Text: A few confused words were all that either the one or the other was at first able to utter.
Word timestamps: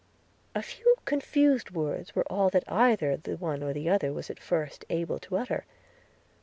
A 0.55 0.63
few 0.63 0.95
confused 1.05 1.69
words 1.69 2.15
were 2.15 2.23
all 2.25 2.49
that 2.49 2.63
either 2.67 3.15
the 3.17 3.37
one 3.37 3.61
or 3.61 3.71
the 3.71 3.87
other 3.87 4.11
was 4.11 4.31
at 4.31 4.39
first 4.39 4.83
able 4.89 5.19
to 5.19 5.37
utter. 5.37 5.63